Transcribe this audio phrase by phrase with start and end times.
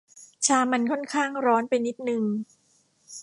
[0.45, 2.23] ชามันค่อนข้างร้อนไปนิดนึง